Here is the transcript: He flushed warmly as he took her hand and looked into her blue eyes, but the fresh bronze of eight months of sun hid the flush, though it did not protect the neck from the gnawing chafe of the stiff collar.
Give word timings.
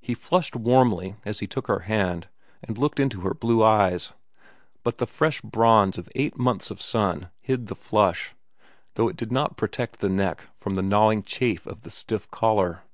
He 0.00 0.14
flushed 0.14 0.56
warmly 0.56 1.16
as 1.26 1.40
he 1.40 1.46
took 1.46 1.66
her 1.66 1.80
hand 1.80 2.28
and 2.64 2.78
looked 2.78 2.98
into 2.98 3.20
her 3.20 3.34
blue 3.34 3.62
eyes, 3.62 4.14
but 4.82 4.96
the 4.96 5.04
fresh 5.06 5.42
bronze 5.42 5.98
of 5.98 6.08
eight 6.14 6.38
months 6.38 6.70
of 6.70 6.80
sun 6.80 7.28
hid 7.42 7.66
the 7.66 7.74
flush, 7.74 8.34
though 8.94 9.08
it 9.08 9.16
did 9.18 9.30
not 9.30 9.58
protect 9.58 9.98
the 9.98 10.08
neck 10.08 10.44
from 10.54 10.72
the 10.72 10.80
gnawing 10.80 11.22
chafe 11.22 11.66
of 11.66 11.82
the 11.82 11.90
stiff 11.90 12.30
collar. 12.30 12.84